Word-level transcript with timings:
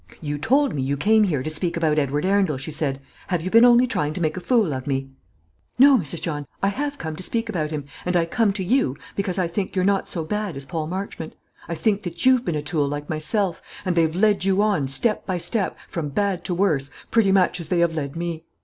"You 0.19 0.39
told 0.39 0.73
me 0.73 0.81
you 0.81 0.97
came 0.97 1.25
here 1.25 1.43
to 1.43 1.49
speak 1.51 1.77
about 1.77 1.99
Edward 1.99 2.25
Arundel," 2.25 2.57
she 2.57 2.71
said. 2.71 2.99
"Have 3.27 3.43
you 3.43 3.51
been 3.51 3.63
only 3.63 3.85
trying 3.85 4.13
to 4.13 4.19
make 4.19 4.35
a 4.35 4.39
fool 4.41 4.73
of 4.73 4.87
me." 4.87 5.11
"No, 5.77 5.95
Mrs. 5.99 6.23
John; 6.23 6.47
I 6.63 6.69
have 6.69 6.97
come 6.97 7.15
to 7.17 7.21
speak 7.21 7.49
about 7.49 7.69
him, 7.69 7.85
and 8.03 8.15
I 8.15 8.25
come 8.25 8.51
to 8.53 8.63
you, 8.63 8.97
because 9.15 9.37
I 9.37 9.45
think 9.45 9.75
you're 9.75 9.85
not 9.85 10.07
so 10.09 10.23
bad 10.23 10.57
as 10.57 10.65
Paul 10.65 10.87
Marchmont. 10.87 11.35
I 11.67 11.75
think 11.75 12.01
that 12.01 12.25
you've 12.25 12.43
been 12.43 12.55
a 12.55 12.63
tool, 12.63 12.87
like 12.87 13.11
myself; 13.11 13.61
and 13.85 13.95
they've 13.95 14.15
led 14.15 14.43
you 14.43 14.63
on, 14.63 14.87
step 14.87 15.23
by 15.27 15.37
step, 15.37 15.77
from 15.87 16.09
bad 16.09 16.43
to 16.45 16.55
worse, 16.55 16.89
pretty 17.11 17.31
much 17.31 17.59
as 17.59 17.67
they 17.67 17.77
have 17.77 17.93
led 17.93 18.15
me. 18.15 18.43